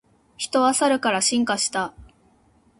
[0.35, 1.93] 人はサルから進化した